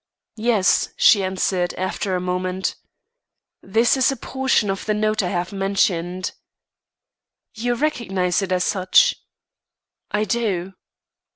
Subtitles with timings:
[0.37, 2.73] "Yes," she answered, after a moment.
[3.61, 6.31] "This is a portion of the note I have mentioned."
[7.53, 9.15] "You recognise it as such?"
[10.09, 10.73] "I do."